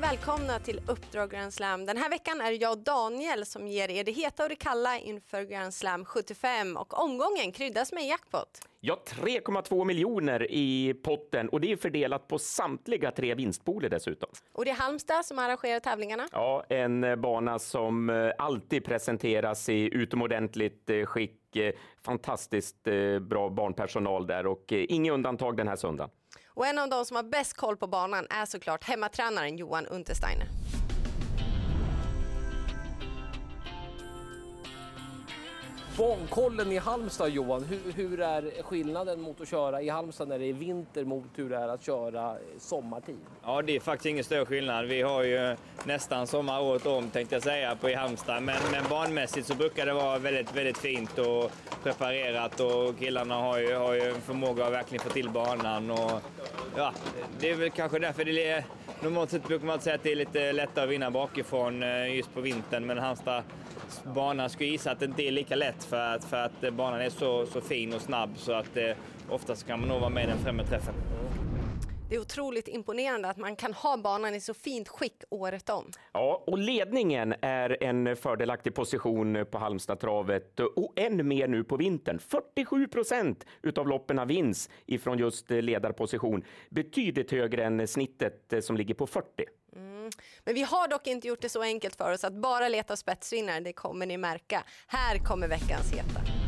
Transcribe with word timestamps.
välkomna 0.00 0.58
till 0.58 0.80
Uppdrag 0.88 1.30
Grand 1.30 1.54
Slam. 1.54 1.86
Den 1.86 1.96
här 1.96 2.10
veckan 2.10 2.40
är 2.40 2.50
det 2.50 2.56
jag 2.56 2.72
och 2.72 2.78
Daniel 2.78 3.46
som 3.46 3.68
ger 3.68 3.90
er 3.90 4.04
det 4.04 4.12
heta 4.12 4.42
och 4.42 4.48
det 4.48 4.56
kalla 4.56 4.98
inför 4.98 5.42
Grand 5.42 5.74
Slam 5.74 6.04
75 6.04 6.76
och 6.76 7.04
omgången 7.04 7.52
kryddas 7.52 7.92
med 7.92 8.06
jackpot. 8.06 8.48
Ja, 8.80 9.02
3,2 9.06 9.84
miljoner 9.84 10.46
i 10.50 10.94
potten 10.94 11.48
och 11.48 11.60
det 11.60 11.72
är 11.72 11.76
fördelat 11.76 12.28
på 12.28 12.38
samtliga 12.38 13.10
tre 13.10 13.34
vinstpooler 13.34 13.88
dessutom. 13.88 14.30
Och 14.52 14.64
det 14.64 14.70
är 14.70 14.74
Halmstad 14.74 15.24
som 15.24 15.38
arrangerar 15.38 15.80
tävlingarna. 15.80 16.28
Ja, 16.32 16.64
en 16.68 17.20
bana 17.20 17.58
som 17.58 18.10
eh, 18.10 18.32
alltid 18.38 18.84
presenteras 18.84 19.68
i 19.68 19.94
utomordentligt 19.94 20.90
eh, 20.90 21.04
skick. 21.04 21.56
Eh, 21.56 21.72
fantastiskt 22.04 22.82
bra 23.20 23.48
barnpersonal 23.48 24.26
där 24.26 24.46
och 24.46 24.72
inget 24.72 25.12
undantag 25.12 25.56
den 25.56 25.68
här 25.68 25.76
söndagen. 25.76 26.10
Och 26.54 26.66
en 26.66 26.78
av 26.78 26.88
de 26.88 27.04
som 27.04 27.16
har 27.16 27.22
bäst 27.22 27.56
koll 27.56 27.76
på 27.76 27.86
banan 27.86 28.26
är 28.30 28.46
såklart 28.46 28.84
hemmatränaren 28.84 29.56
Johan 29.58 29.86
Untersteiner. 29.86 30.46
Bankollen 35.98 36.72
i 36.72 36.78
Halmstad 36.78 37.28
Johan, 37.28 37.64
hur, 37.64 37.92
hur, 37.92 38.20
är 38.20 38.62
skillnaden 38.62 39.20
mot 39.20 39.40
att 39.40 39.48
köra 39.48 39.82
i 39.82 39.88
Halmstad 39.88 40.28
när 40.28 40.38
det 40.38 40.44
är 40.44 40.52
vinter 40.52 41.04
mot 41.04 41.24
hur 41.34 41.50
det 41.50 41.56
är 41.56 41.68
att 41.68 41.84
köra 41.84 42.36
sommartid? 42.58 43.16
Ja, 43.42 43.62
det 43.62 43.76
är 43.76 43.80
faktiskt 43.80 44.06
ingen 44.06 44.24
större 44.24 44.46
skillnad. 44.46 44.86
Vi 44.86 45.02
har 45.02 45.22
ju 45.22 45.56
nästan 45.84 46.26
sommar 46.26 46.60
året 46.60 46.86
om 46.86 47.10
tänkte 47.10 47.34
jag 47.34 47.42
säga 47.42 47.76
på 47.76 47.90
i 47.90 47.94
Halmstad. 47.94 48.42
Men, 48.42 48.56
men 48.72 48.84
banmässigt 48.90 49.46
så 49.46 49.54
brukar 49.54 49.86
det 49.86 49.92
vara 49.92 50.18
väldigt, 50.18 50.56
väldigt 50.56 50.78
fint 50.78 51.18
och 51.18 51.50
preparerat 51.82 52.60
och 52.60 52.98
killarna 52.98 53.34
har 53.34 53.58
ju, 53.58 53.74
har 53.74 53.94
ju 53.94 54.02
en 54.02 54.20
förmåga 54.20 54.66
att 54.66 54.72
verkligen 54.72 55.04
få 55.04 55.10
till 55.10 55.30
banan. 55.30 55.90
Och, 55.90 56.22
ja, 56.76 56.92
det 57.40 57.50
är 57.50 57.54
väl 57.54 57.70
kanske 57.70 57.98
därför 57.98 58.24
det 58.24 58.48
är 58.48 58.64
Normalt 59.02 59.30
sett 59.30 59.48
brukar 59.48 59.66
man 59.66 59.80
säga 59.80 59.96
att 59.96 60.02
det 60.02 60.12
är 60.12 60.16
lite 60.16 60.52
lättare 60.52 60.84
att 60.84 60.90
vinna 60.90 61.10
bakifrån 61.10 61.82
eh, 61.82 62.16
just 62.16 62.34
på 62.34 62.40
vintern, 62.40 62.86
men 62.86 62.98
Halmstad 62.98 63.42
banan 64.04 64.50
skulle 64.50 64.70
gissa 64.70 64.90
att 64.90 64.98
det 64.98 65.04
inte 65.04 65.22
är 65.22 65.30
lika 65.30 65.56
lätt 65.56 65.84
för 65.84 66.14
att, 66.14 66.24
för 66.24 66.36
att 66.36 66.74
banan 66.74 67.00
är 67.00 67.10
så, 67.10 67.46
så 67.46 67.60
fin 67.60 67.94
och 67.94 68.00
snabb 68.00 68.30
så 68.36 68.52
att 68.52 68.76
eh, 68.76 68.90
oftast 69.28 69.66
kan 69.66 69.80
man 69.80 69.88
nog 69.88 70.00
vara 70.00 70.10
med 70.10 70.24
i 70.24 70.26
den 70.26 70.38
främre 70.38 70.66
träffen. 70.66 70.94
Det 72.10 72.16
är 72.16 72.20
otroligt 72.20 72.68
imponerande 72.68 73.28
att 73.28 73.36
man 73.36 73.56
kan 73.56 73.72
ha 73.72 73.96
banan 73.96 74.34
i 74.34 74.40
så 74.40 74.54
fint 74.54 74.88
skick 74.88 75.22
året 75.30 75.70
om. 75.70 75.92
Ja, 76.12 76.44
och 76.46 76.58
ledningen 76.58 77.34
är 77.40 77.82
en 77.82 78.16
fördelaktig 78.16 78.74
position 78.74 79.46
på 79.50 79.58
Halmstadtravet 79.58 80.60
och 80.60 80.92
än 80.96 81.28
mer 81.28 81.48
nu 81.48 81.64
på 81.64 81.76
vintern. 81.76 82.18
47 82.18 82.88
procent 82.88 83.46
utav 83.62 83.88
loppen 83.88 84.28
vinns 84.28 84.70
ifrån 84.86 85.18
just 85.18 85.50
ledarposition. 85.50 86.44
Betydligt 86.70 87.30
högre 87.30 87.64
än 87.64 87.88
snittet 87.88 88.64
som 88.64 88.76
ligger 88.76 88.94
på 88.94 89.06
40. 89.06 89.26
Mm. 89.76 90.10
Men 90.44 90.54
vi 90.54 90.62
har 90.62 90.88
dock 90.88 91.06
inte 91.06 91.28
gjort 91.28 91.40
det 91.40 91.48
så 91.48 91.62
enkelt 91.62 91.96
för 91.96 92.12
oss 92.12 92.24
att 92.24 92.34
bara 92.34 92.68
leta 92.68 92.96
spetsvinnare, 92.96 93.60
det 93.60 93.72
kommer 93.72 94.06
ni 94.06 94.16
märka. 94.16 94.64
Här 94.86 95.18
kommer 95.18 95.48
veckans 95.48 95.92
heta. 95.92 96.39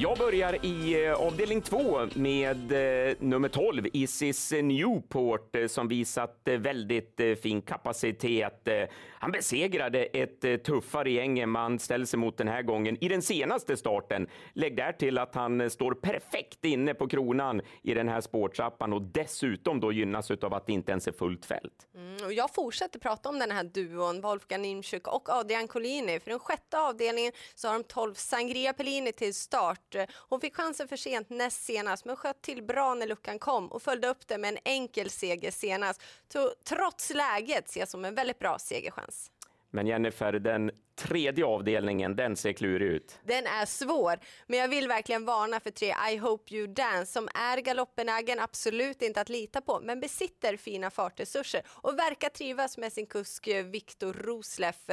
Jag 0.00 0.18
börjar 0.18 0.64
i 0.64 1.06
eh, 1.06 1.12
avdelning 1.12 1.60
två 1.60 1.98
med 2.14 2.72
eh, 2.72 3.16
nummer 3.18 3.48
12, 3.48 3.86
Isis 3.92 4.52
Newport, 4.52 5.56
eh, 5.56 5.66
som 5.66 5.88
visat 5.88 6.40
väldigt 6.44 7.20
fin 7.42 7.62
kapacitet. 7.62 8.68
Han 9.10 9.30
besegrade 9.30 10.04
ett 10.04 10.64
tuffare 10.64 11.10
gäng 11.10 11.38
än 11.38 11.50
man 11.50 11.78
ställer 11.78 12.04
sig 12.04 12.18
mot 12.18 12.36
den 12.36 12.48
här 12.48 12.62
gången 12.62 13.04
i 13.04 13.08
den 13.08 13.22
senaste 13.22 13.76
starten. 13.76 14.26
Lägg 14.52 14.76
där 14.76 14.92
till 14.92 15.18
att 15.18 15.34
han 15.34 15.70
står 15.70 15.94
perfekt 15.94 16.64
inne 16.64 16.94
på 16.94 17.08
kronan 17.08 17.60
i 17.82 17.94
den 17.94 18.08
här 18.08 18.20
spårtrappan 18.20 18.92
och 18.92 19.02
dessutom 19.02 19.80
då 19.80 19.92
gynnas 19.92 20.30
av 20.30 20.54
att 20.54 20.66
det 20.66 20.72
inte 20.72 20.92
ens 20.92 21.08
är 21.08 21.12
fullt 21.12 21.46
fält. 21.46 21.88
Mm, 21.94 22.16
Mm, 22.18 22.26
och 22.26 22.32
jag 22.32 22.54
fortsätter 22.54 22.98
prata 22.98 23.28
om 23.28 23.38
den 23.38 23.50
här 23.50 23.64
duon, 23.64 24.20
Wolfgang 24.20 24.62
Nimczyk 24.62 25.06
och 25.08 25.28
Adrian 25.28 25.68
Collini. 25.68 26.20
För 26.20 26.30
den 26.30 26.38
sjätte 26.38 26.78
avdelningen 26.78 27.32
så 27.54 27.68
har 27.68 27.74
de 27.74 27.84
12 27.84 28.14
Sangria 28.14 28.72
Pellini 28.72 29.12
till 29.12 29.34
start 29.34 29.96
hon 30.12 30.40
fick 30.40 30.56
chansen 30.56 30.88
för 30.88 30.96
sent 30.96 31.30
näst 31.30 31.64
senast 31.64 32.04
men 32.04 32.16
sköt 32.16 32.42
till 32.42 32.62
bra 32.62 32.94
när 32.94 33.06
luckan 33.06 33.38
kom 33.38 33.72
och 33.72 33.82
följde 33.82 34.08
upp 34.08 34.28
det 34.28 34.38
med 34.38 34.48
en 34.48 34.58
enkel 34.64 35.10
seger 35.10 35.50
senast. 35.50 36.02
Så, 36.32 36.52
trots 36.64 37.10
läget 37.10 37.68
ses 37.68 37.90
som 37.90 38.04
en 38.04 38.14
väldigt 38.14 38.38
bra 38.38 38.58
segerchans. 38.58 39.30
Men 39.70 39.86
Jennifer, 39.86 40.32
den 40.32 40.70
tredje 40.98 41.44
avdelningen, 41.44 42.16
den 42.16 42.36
ser 42.36 42.52
klurig 42.52 42.86
ut. 42.86 43.18
Den 43.24 43.46
är 43.46 43.66
svår, 43.66 44.18
men 44.46 44.58
jag 44.58 44.68
vill 44.68 44.88
verkligen 44.88 45.24
varna 45.24 45.60
för 45.60 45.70
tre 45.70 45.94
I 46.12 46.16
Hope 46.16 46.54
You 46.54 46.66
Dance 46.66 47.12
som 47.12 47.28
är 47.34 47.58
galoppenägen, 47.60 48.40
absolut 48.40 49.02
inte 49.02 49.20
att 49.20 49.28
lita 49.28 49.60
på, 49.60 49.80
men 49.80 50.00
besitter 50.00 50.56
fina 50.56 50.90
fartresurser 50.90 51.62
och 51.68 51.98
verkar 51.98 52.28
trivas 52.28 52.78
med 52.78 52.92
sin 52.92 53.06
kusk 53.06 53.46
eh, 53.46 53.64
Viktor 53.64 54.12
Rosleff. 54.12 54.86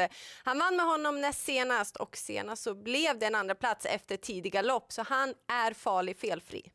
Han 0.44 0.60
vann 0.60 0.76
med 0.76 0.86
honom 0.86 1.22
näst 1.22 1.46
senast 1.46 1.98
och 1.98 2.18
senast 2.18 2.64
så 2.64 2.76
blev 2.76 3.20
det 3.20 3.26
en 3.26 3.36
andra 3.36 3.56
plats 3.56 3.86
efter 3.86 4.18
tidig 4.18 4.54
galopp, 4.54 4.92
så 4.92 5.04
han 5.04 5.34
är 5.48 5.74
farlig 5.74 6.18
felfri. 6.18 6.72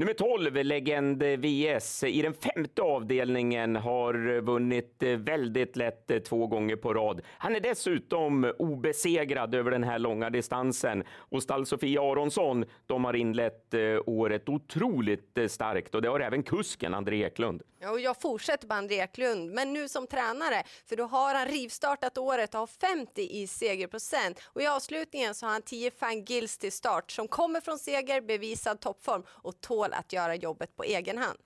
Nummer 0.00 0.12
12, 0.12 0.54
Legend 0.54 1.22
VS, 1.22 2.04
i 2.04 2.22
den 2.22 2.34
femte 2.34 2.82
avdelningen 2.82 3.76
har 3.76 4.40
vunnit 4.40 5.02
eh, 5.02 5.10
väldigt 5.10 5.76
lätt 5.76 6.10
eh, 6.10 6.18
två 6.18 6.46
gånger 6.46 6.76
på 6.76 6.94
rad. 6.94 7.20
Han 7.38 7.56
är 7.56 7.60
dessutom 7.60 8.52
obesegrad 8.58 9.54
över 9.54 9.70
den 9.70 9.84
här 9.84 9.98
långa 9.98 10.30
distansen 10.30 11.04
och 11.10 11.42
stall 11.42 11.66
Sofia 11.66 12.02
Aronsson, 12.02 12.64
de 12.86 13.04
har 13.04 13.16
inlett 13.16 13.74
eh, 13.74 13.80
året 14.06 14.48
otroligt 14.48 15.38
starkt 15.48 15.94
och 15.94 16.02
det 16.02 16.08
har 16.08 16.20
även 16.20 16.42
kusken 16.42 16.94
André 16.94 17.24
Eklund. 17.24 17.62
Ja, 17.80 17.90
och 17.90 18.00
jag 18.00 18.20
fortsätter 18.20 18.66
med 18.66 18.76
André 18.76 19.00
Eklund, 19.00 19.50
men 19.50 19.72
nu 19.72 19.88
som 19.88 20.06
tränare, 20.06 20.62
för 20.86 20.96
då 20.96 21.04
har 21.04 21.34
han 21.34 21.46
rivstartat 21.46 22.18
året 22.18 22.54
och 22.54 22.60
har 22.60 22.66
50 22.66 23.22
i 23.22 23.46
segerprocent 23.46 24.40
och 24.44 24.62
i 24.62 24.66
avslutningen 24.66 25.34
så 25.34 25.46
har 25.46 25.52
han 25.52 25.62
10 25.62 25.90
Fan 25.90 26.24
Gills 26.24 26.58
till 26.58 26.72
start 26.72 27.10
som 27.10 27.28
kommer 27.28 27.60
från 27.60 27.78
seger, 27.78 28.20
bevisad 28.20 28.80
toppform 28.80 29.22
och 29.28 29.60
tål 29.60 29.92
att 29.92 30.12
göra 30.12 30.34
jobbet 30.34 30.76
på 30.76 30.84
egen 30.84 31.18
hand. 31.18 31.38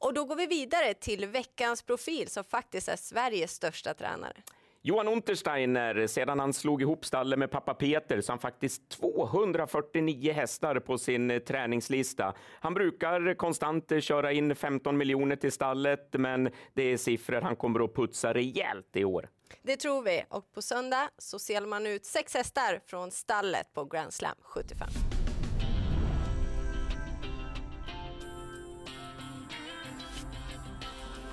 Och 0.00 0.14
då 0.14 0.24
går 0.24 0.36
vi 0.36 0.46
vidare 0.46 0.94
till 0.94 1.26
veckans 1.26 1.82
profil 1.82 2.30
som 2.30 2.44
faktiskt 2.44 2.88
är 2.88 2.96
Sveriges 2.96 3.52
största 3.52 3.94
tränare. 3.94 4.42
Johan 4.86 5.08
Untersteiner, 5.08 6.06
sedan 6.06 6.40
han 6.40 6.52
slog 6.52 6.82
ihop 6.82 7.04
stallet 7.04 7.38
med 7.38 7.50
pappa 7.50 7.74
Peter 7.74 8.20
så 8.20 8.32
har 8.32 8.34
han 8.34 8.38
faktiskt 8.38 8.88
249 8.88 10.32
hästar 10.32 10.80
på 10.80 10.98
sin 10.98 11.30
eh, 11.30 11.38
träningslista. 11.38 12.34
Han 12.60 12.74
brukar 12.74 13.34
konstant 13.34 13.92
eh, 13.92 14.00
köra 14.00 14.32
in 14.32 14.54
15 14.56 14.96
miljoner 14.96 15.36
till 15.36 15.52
stallet, 15.52 16.08
men 16.12 16.50
det 16.74 16.82
är 16.82 16.96
siffror 16.96 17.40
han 17.40 17.56
kommer 17.56 17.84
att 17.84 17.94
putsa 17.94 18.34
rejält 18.34 18.96
i 18.96 19.04
år. 19.04 19.28
Det 19.62 19.76
tror 19.76 20.02
vi 20.02 20.24
och 20.28 20.52
på 20.52 20.62
söndag 20.62 21.08
så 21.18 21.38
ser 21.38 21.60
man 21.60 21.86
ut 21.86 22.04
sex 22.04 22.34
hästar 22.34 22.80
från 22.86 23.10
stallet 23.10 23.74
på 23.74 23.84
Grand 23.84 24.12
Slam 24.12 24.36
75. 24.42 24.88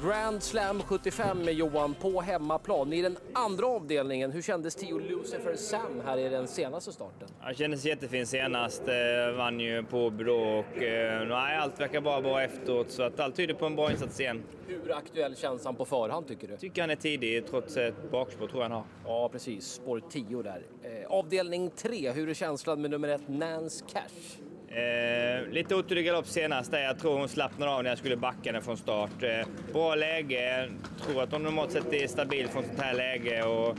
Grand 0.03 0.43
Slam 0.43 0.81
75 0.81 1.45
med 1.45 1.53
Johan 1.53 1.93
på 1.93 2.21
hemmaplan. 2.21 2.93
I 2.93 3.01
den 3.01 3.17
andra 3.33 3.65
avdelningen, 3.65 4.31
hur 4.31 4.41
kändes 4.41 4.75
Tio 4.75 4.99
Lucifer 4.99 5.55
Sam 5.55 6.01
här 6.05 6.17
i 6.17 6.29
den 6.29 6.47
senaste 6.47 6.91
starten? 6.91 7.27
Det 7.47 7.55
kändes 7.55 7.85
jättefint 7.85 8.29
senast. 8.29 8.81
Eh, 8.87 9.37
vann 9.37 9.59
ju 9.59 9.83
på 9.83 10.09
då 10.09 10.35
och 10.35 10.83
eh, 10.83 11.27
nej, 11.27 11.57
allt 11.57 11.79
verkar 11.79 12.01
bara 12.01 12.21
bra 12.21 12.43
efteråt 12.43 12.91
så 12.91 13.03
att 13.03 13.19
allt 13.19 13.35
tyder 13.35 13.53
på 13.53 13.65
en 13.65 13.75
bra 13.75 13.91
insats 13.91 14.19
igen. 14.19 14.43
Hur 14.67 14.97
aktuell 14.97 15.35
känns 15.35 15.65
han 15.65 15.75
på 15.75 15.85
förhand 15.85 16.27
tycker 16.27 16.47
du? 16.47 16.57
Tycker 16.57 16.81
han 16.81 16.89
är 16.89 16.95
tidig 16.95 17.47
trots 17.47 17.77
ett 17.77 18.11
bakspår 18.11 18.47
tror 18.47 18.63
jag 18.63 18.69
han 18.69 18.71
har. 18.71 18.83
Ja 19.05 19.29
precis, 19.29 19.65
spår 19.71 20.01
10 20.09 20.41
där. 20.41 20.61
Eh, 20.83 21.11
avdelning 21.11 21.69
3, 21.69 22.11
hur 22.11 22.29
är 22.29 22.33
känslan 22.33 22.81
med 22.81 22.91
nummer 22.91 23.07
1 23.07 23.21
Nance 23.27 23.85
Cash? 23.93 24.37
Eh, 24.75 25.47
lite 25.49 25.75
otur 25.75 25.95
galopp 25.95 26.27
senast 26.27 26.71
där. 26.71 26.79
Jag 26.79 26.99
tror 26.99 27.17
hon 27.17 27.29
slappnade 27.29 27.71
av 27.71 27.83
när 27.83 27.89
jag 27.89 27.97
skulle 27.97 28.17
backa 28.17 28.51
den 28.51 28.61
från 28.61 28.77
start. 28.77 29.23
Eh, 29.23 29.47
bra 29.73 29.95
läge. 29.95 30.69
Tror 31.05 31.23
att 31.23 31.31
hon 31.31 31.43
normalt 31.43 31.71
sett 31.71 31.93
är 31.93 32.07
stabil 32.07 32.47
från 32.47 32.63
sånt 32.63 32.79
här 32.79 32.93
läge. 32.93 33.43
Och, 33.43 33.77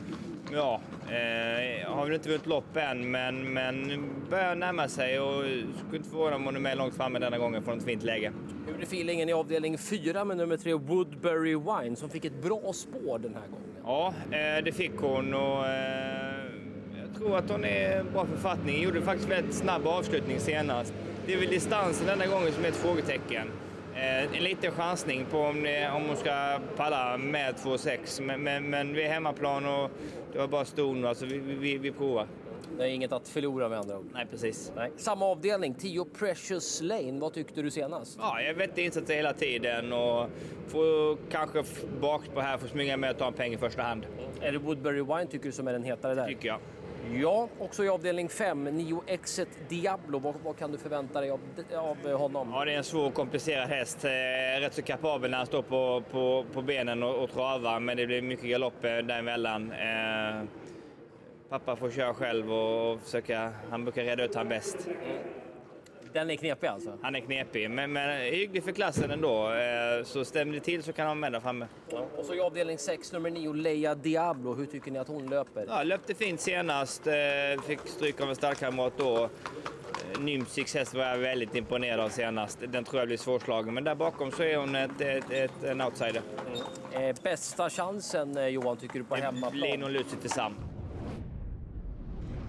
ja, 0.52 0.80
eh, 1.06 1.90
har 1.90 2.04
väl 2.04 2.14
inte 2.14 2.28
vunnit 2.28 2.46
lopp 2.46 2.76
än, 2.76 3.10
men, 3.10 3.52
men 3.52 4.04
börjar 4.30 4.54
närma 4.54 4.88
sig 4.88 5.20
och 5.20 5.42
skulle 5.42 5.96
inte 5.96 6.08
förvåna 6.08 6.36
om 6.36 6.44
hon 6.44 6.56
är 6.56 6.60
med 6.60 6.78
långt 6.78 6.96
framme 6.96 7.18
denna 7.18 7.38
gången 7.38 7.62
från 7.62 7.78
ett 7.78 7.84
fint 7.84 8.02
läge. 8.02 8.32
Hur 8.66 8.78
är 8.80 8.82
feelingen 8.82 9.28
i 9.28 9.32
avdelning 9.32 9.78
4 9.78 10.24
med 10.24 10.36
nummer 10.36 10.56
3 10.56 10.74
Woodbury 10.74 11.54
Wine 11.54 11.96
som 11.96 12.10
fick 12.10 12.24
ett 12.24 12.42
bra 12.42 12.72
spår 12.72 13.18
den 13.18 13.34
här 13.34 13.48
gången? 13.48 13.72
Ja, 13.84 14.14
eh, 14.30 14.64
det 14.64 14.72
fick 14.72 14.96
hon. 14.96 15.34
Och, 15.34 15.66
eh, 15.66 16.31
tror 17.22 17.36
att 17.36 17.50
hon 17.50 17.64
är 17.64 18.02
bra 18.02 18.26
författning. 18.26 18.82
Gjorde 18.82 19.02
faktiskt 19.02 19.28
väldigt 19.28 19.54
snabb 19.54 19.86
avslutning 19.86 20.40
senast. 20.40 20.94
Det 21.26 21.34
är 21.34 21.38
väl 21.38 21.48
distansen 21.48 22.06
denna 22.06 22.26
gången 22.26 22.52
som 22.52 22.64
är 22.64 22.68
ett 22.68 22.76
frågetecken. 22.76 23.48
Eh, 23.94 24.36
en 24.36 24.44
liten 24.44 24.72
chansning 24.72 25.26
på 25.30 25.38
om, 25.38 25.62
det, 25.62 25.90
om 25.90 26.02
hon 26.06 26.16
ska 26.16 26.58
palla 26.76 27.18
med 27.18 27.54
2,6 27.54 28.22
men, 28.22 28.42
men, 28.42 28.70
men 28.70 28.94
vi 28.94 29.02
är 29.02 29.08
hemmaplan 29.08 29.66
och 29.66 29.90
det 30.32 30.38
var 30.38 30.48
bara 30.48 30.64
ston, 30.64 31.04
alltså 31.04 31.26
vi, 31.26 31.38
vi, 31.38 31.78
vi 31.78 31.92
provar. 31.92 32.26
Det 32.78 32.84
är 32.84 32.88
inget 32.88 33.12
att 33.12 33.28
förlora 33.28 33.68
med 33.68 33.78
andra 33.78 33.98
ord. 33.98 34.06
Nej, 34.14 34.26
precis. 34.30 34.72
Nej. 34.76 34.92
Samma 34.96 35.24
avdelning, 35.26 35.74
10 35.74 36.04
Precious 36.04 36.80
Lane. 36.82 37.20
Vad 37.20 37.32
tyckte 37.32 37.62
du 37.62 37.70
senast? 37.70 38.18
Ja, 38.20 38.40
jag 38.40 38.54
vet 38.54 38.78
insatser 38.78 39.14
hela 39.14 39.32
tiden 39.32 39.92
och 39.92 40.28
får 40.68 41.18
kanske 41.30 41.64
bak 42.00 42.22
på 42.34 42.40
här, 42.40 42.58
får 42.58 42.68
smyga 42.68 42.96
med 42.96 43.10
och 43.10 43.18
ta 43.18 43.26
en 43.26 43.32
peng 43.32 43.52
i 43.52 43.56
första 43.56 43.82
hand, 43.82 44.06
Är 44.40 44.52
det 44.52 44.58
Woodbury 44.58 45.02
Wine 45.02 45.26
tycker 45.26 45.44
du 45.46 45.52
som 45.52 45.68
är 45.68 45.72
den 45.72 45.82
hetare 45.82 46.14
där? 46.14 46.26
tycker 46.26 46.48
jag. 46.48 46.58
Ja, 47.10 47.48
också 47.58 47.84
i 47.84 47.88
avdelning 47.88 48.28
5, 48.28 48.64
9 48.64 49.02
Exet 49.06 49.48
Diablo. 49.68 50.18
Vad, 50.18 50.34
vad 50.44 50.56
kan 50.56 50.72
du 50.72 50.78
förvänta 50.78 51.20
dig 51.20 51.30
av, 51.30 51.40
av 51.76 52.12
honom? 52.12 52.50
Ja, 52.54 52.64
det 52.64 52.72
är 52.72 52.76
en 52.76 52.84
svår 52.84 53.06
och 53.06 53.14
komplicerad 53.14 53.68
häst. 53.68 54.04
Eh, 54.04 54.60
Rätt 54.60 54.74
så 54.74 54.82
kapabel 54.82 55.30
när 55.30 55.38
han 55.38 55.46
står 55.46 55.62
på, 55.62 56.02
på, 56.10 56.44
på 56.52 56.62
benen 56.62 57.02
och, 57.02 57.24
och 57.24 57.30
travar, 57.30 57.80
men 57.80 57.96
det 57.96 58.06
blir 58.06 58.22
mycket 58.22 58.44
galopp 58.44 58.84
eh, 58.84 58.96
däremellan. 58.96 59.72
Eh, 59.72 60.42
pappa 61.48 61.76
får 61.76 61.90
köra 61.90 62.14
själv 62.14 62.52
och 62.52 63.00
försöka, 63.00 63.52
han 63.70 63.84
brukar 63.84 64.04
reda 64.04 64.24
ut 64.24 64.34
han 64.34 64.48
bäst. 64.48 64.88
Den 66.12 66.30
är 66.30 66.36
knepig 66.36 66.66
alltså. 66.66 66.98
Han 67.02 67.14
är 67.14 67.20
knepig, 67.20 67.70
men, 67.70 67.92
men 67.92 68.20
hygglig 68.20 68.64
för 68.64 68.72
klassen 68.72 69.10
ändå. 69.10 69.52
Eh, 69.52 70.04
så 70.04 70.24
stämmer 70.24 70.54
det 70.54 70.60
till 70.60 70.82
så 70.82 70.92
kan 70.92 71.06
han 71.06 71.20
där 71.20 71.40
framme. 71.40 71.66
Ja. 71.90 72.06
Och 72.16 72.24
så 72.24 72.34
i 72.34 72.40
avdelning 72.40 72.78
6, 72.78 73.12
nummer 73.12 73.30
9, 73.30 73.52
Leia 73.52 73.94
Diablo. 73.94 74.54
Hur 74.54 74.66
tycker 74.66 74.90
ni 74.90 74.98
att 74.98 75.08
hon 75.08 75.26
löper? 75.30 75.64
Ja, 75.68 75.82
löpte 75.82 76.14
fint 76.14 76.40
senast, 76.40 77.06
eh, 77.06 77.14
fick 77.66 77.80
stryk 77.84 78.20
av 78.20 78.28
en 78.28 78.36
stallkamrat 78.36 78.92
då. 78.96 79.24
Eh, 79.24 80.20
Nymsix 80.20 80.74
häst 80.74 80.94
var 80.94 81.04
jag 81.04 81.18
väldigt 81.18 81.54
imponerad 81.54 82.00
av 82.00 82.08
senast. 82.08 82.58
Den 82.68 82.84
tror 82.84 83.00
jag 83.00 83.08
blir 83.08 83.16
svårslagen, 83.18 83.74
men 83.74 83.84
där 83.84 83.94
bakom 83.94 84.30
så 84.30 84.42
är 84.42 84.56
hon 84.56 84.74
ett, 84.74 85.00
ett, 85.00 85.30
ett, 85.30 85.64
en 85.64 85.80
outsider. 85.80 86.22
Eh, 86.92 87.16
bästa 87.22 87.70
chansen 87.70 88.52
Johan, 88.52 88.76
tycker 88.76 88.98
du 88.98 89.04
på 89.04 89.14
Det 89.14 89.20
blir 89.20 89.32
hemmaplan? 89.32 89.80
nog 89.80 89.90
Lucy 89.90 90.16
till 90.20 90.30
Sam. 90.30 90.54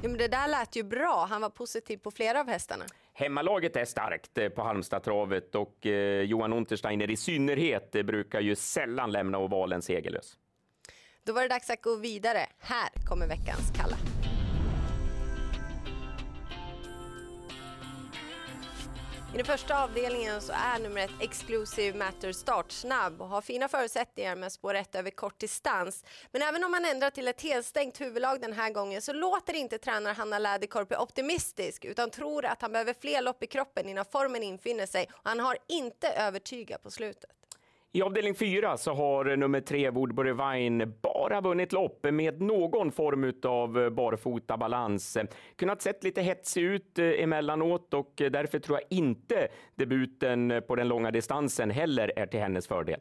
Ja, 0.04 0.10
men 0.10 0.18
det 0.18 0.28
där 0.28 0.48
lät 0.48 0.76
ju 0.76 0.84
bra. 0.84 1.28
Han 1.30 1.42
var 1.42 1.50
positiv 1.50 1.98
på 1.98 2.12
flera 2.12 2.40
av 2.40 2.48
hästarna. 2.48 2.86
Hemmalaget 3.14 3.76
är 3.76 3.86
starkt 3.86 4.38
eh, 4.38 4.50
på 4.50 4.62
Halmstadtravet 4.62 5.56
och 5.56 5.86
eh, 5.86 6.22
Johan 6.22 6.54
Untersteiner 6.54 7.12
i 7.12 7.16
synnerhet 7.18 7.96
eh, 7.96 8.04
brukar 8.04 8.42
ju 8.42 8.56
sällan 8.56 9.12
lämna 9.12 9.38
ovalen 9.38 9.82
segerlös. 9.82 10.38
Då 11.24 11.34
var 11.34 11.42
det 11.42 11.48
dags 11.48 11.70
att 11.70 11.82
gå 11.82 11.96
vidare. 11.96 12.40
Här 12.60 12.90
kommer 13.10 13.28
veckans 13.28 13.72
kalla. 13.78 13.96
I 19.34 19.38
den 19.38 19.46
första 19.46 19.84
avdelningen 19.84 20.42
så 20.42 20.54
är 20.54 20.80
nummer 20.80 21.02
ett 21.02 21.12
Exclusive 21.20 21.98
Matter 21.98 22.32
startsnabb 22.32 23.22
och 23.22 23.28
har 23.28 23.42
fina 23.42 23.68
förutsättningar 23.68 24.36
med 24.36 24.52
spår 24.52 24.76
1 24.76 24.96
över 24.96 25.12
kort 25.12 25.40
distans. 25.40 26.06
Men 26.32 26.42
även 26.42 26.64
om 26.64 26.72
man 26.72 26.86
ändrar 26.86 27.10
till 27.10 27.28
ett 27.28 27.42
helstängt 27.42 28.02
huvudlag 28.02 28.42
den 28.42 28.54
här 28.54 28.70
gången 28.70 29.02
så 29.02 29.14
låter 29.14 29.54
inte 29.54 29.78
tränare 29.78 30.14
Hanna 30.14 30.40
Läderkorpi 30.40 30.96
optimistisk 30.96 31.86
utan 31.86 32.10
tror 32.10 32.46
att 32.46 32.62
han 32.62 32.72
behöver 32.72 32.96
fler 33.02 33.22
lopp 33.22 33.44
i 33.44 33.48
kroppen 33.48 33.90
innan 33.90 34.06
formen 34.06 34.44
infinner 34.44 34.86
sig 34.86 35.10
och 35.12 35.30
han 35.30 35.40
har 35.40 35.58
inte 35.68 36.08
övertygat 36.10 36.84
på 36.84 36.92
slutet. 36.92 37.32
I 37.96 38.02
avdelning 38.02 38.36
4 38.36 38.78
så 38.78 38.94
har 38.94 39.36
nummer 39.36 39.62
tre 39.62 39.90
Woodbury 39.90 40.34
Vine 40.34 40.86
bara 40.86 41.42
vunnit 41.42 41.72
lopp 41.72 42.04
med 42.12 42.42
någon 42.42 42.92
form 42.92 43.34
av 43.44 43.90
barfota 43.92 44.58
balans. 44.58 45.18
Kunnat 45.56 45.82
sett 45.82 46.04
lite 46.04 46.22
hetsig 46.22 46.64
ut 46.64 47.00
eh, 47.00 47.06
emellanåt 47.06 47.94
och 47.94 48.12
därför 48.16 48.60
tror 48.60 48.80
jag 48.82 48.98
inte 48.98 49.48
debuten 49.76 50.62
på 50.68 50.76
den 50.76 50.88
långa 50.88 51.12
distansen 51.12 51.72
heller 51.72 52.12
är 52.16 52.26
till 52.26 52.40
hennes 52.40 52.68
fördel. 52.68 53.00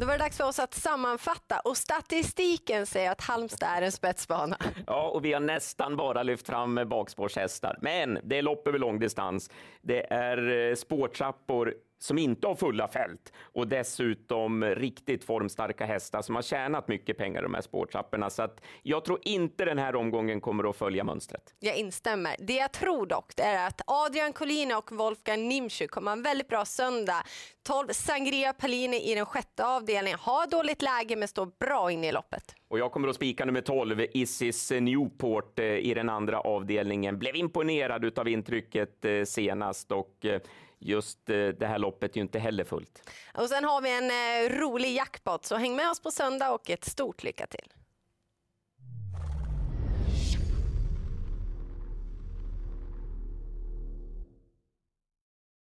Då 0.00 0.06
var 0.06 0.12
det 0.12 0.18
dags 0.18 0.36
för 0.36 0.48
oss 0.48 0.58
att 0.58 0.74
sammanfatta 0.74 1.60
och 1.60 1.76
statistiken 1.76 2.86
säger 2.86 3.10
att 3.10 3.20
Halmstad 3.20 3.68
är 3.68 3.82
en 3.82 3.92
spetsbana. 3.92 4.56
Ja, 4.86 5.08
och 5.08 5.24
vi 5.24 5.32
har 5.32 5.40
nästan 5.40 5.96
bara 5.96 6.22
lyft 6.22 6.46
fram 6.46 6.80
bakspårshästar. 6.86 7.78
Men 7.80 8.18
det 8.22 8.38
är 8.38 8.42
lopp 8.42 8.68
över 8.68 8.78
lång 8.78 8.98
distans. 8.98 9.50
Det 9.82 10.12
är 10.12 10.68
eh, 10.70 10.74
spårtrappor 10.74 11.74
som 11.98 12.18
inte 12.18 12.46
har 12.46 12.54
fulla 12.54 12.88
fält 12.88 13.32
och 13.40 13.68
dessutom 13.68 14.64
riktigt 14.64 15.24
formstarka 15.24 15.86
hästar 15.86 16.22
som 16.22 16.34
har 16.34 16.42
tjänat 16.42 16.88
mycket 16.88 17.18
pengar 17.18 17.40
i 17.40 17.42
de 17.42 17.54
här 17.54 17.60
spårtrapporna. 17.60 18.30
Så 18.30 18.42
att 18.42 18.60
jag 18.82 19.04
tror 19.04 19.18
inte 19.22 19.64
den 19.64 19.78
här 19.78 19.96
omgången 19.96 20.40
kommer 20.40 20.70
att 20.70 20.76
följa 20.76 21.04
mönstret. 21.04 21.54
Jag 21.58 21.76
instämmer. 21.76 22.36
Det 22.38 22.54
jag 22.54 22.72
tror 22.72 23.06
dock 23.06 23.32
är 23.36 23.66
att 23.66 23.80
Adrian 23.86 24.32
Collina 24.32 24.78
och 24.78 24.92
Wolfgang 24.92 25.48
Nimschu 25.48 25.88
kommer 25.88 26.10
ha 26.10 26.16
en 26.16 26.22
väldigt 26.22 26.48
bra 26.48 26.64
söndag. 26.64 27.22
12 27.62 27.88
Sangria 27.88 28.52
Palini 28.52 29.10
i 29.12 29.14
den 29.14 29.26
sjätte 29.26 29.66
avdelningen 29.66 30.18
har 30.22 30.46
dåligt 30.46 30.82
läge 30.82 31.16
men 31.16 31.28
står 31.28 31.46
bra 31.60 31.90
inne 31.90 32.08
i 32.08 32.12
loppet. 32.12 32.54
Och 32.68 32.78
jag 32.78 32.92
kommer 32.92 33.08
att 33.08 33.16
spika 33.16 33.44
nummer 33.44 33.60
12, 33.60 34.06
Isis 34.14 34.70
Newport, 34.70 35.58
eh, 35.58 35.64
i 35.64 35.94
den 35.94 36.08
andra 36.08 36.40
avdelningen. 36.40 37.18
Blev 37.18 37.36
imponerad 37.36 38.18
av 38.18 38.28
intrycket 38.28 39.04
eh, 39.04 39.24
senast 39.24 39.92
och 39.92 40.24
eh, 40.24 40.40
just 40.78 41.30
eh, 41.30 41.36
det 41.36 41.66
här 41.66 41.78
loppet 41.78 42.12
är 42.12 42.16
ju 42.16 42.22
inte 42.22 42.38
heller 42.38 42.64
fullt. 42.64 43.10
Och 43.34 43.48
sen 43.48 43.64
har 43.64 43.80
vi 43.80 43.98
en 43.98 44.10
eh, 44.10 44.60
rolig 44.60 44.94
jackpot 44.94 45.44
så 45.44 45.56
häng 45.56 45.76
med 45.76 45.90
oss 45.90 46.00
på 46.00 46.10
söndag 46.10 46.50
och 46.50 46.70
ett 46.70 46.84
stort 46.84 47.22
lycka 47.22 47.46
till. 47.46 47.72